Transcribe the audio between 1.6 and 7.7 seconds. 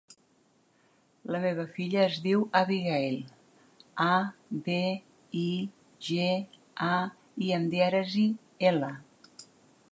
filla es diu Abigaïl: a, be, i, ge, a, i